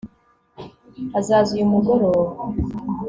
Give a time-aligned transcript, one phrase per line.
[1.19, 2.31] azaza uyu mugoroba